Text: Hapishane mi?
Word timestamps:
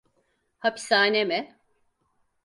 Hapishane 0.59 1.25
mi? 1.25 1.39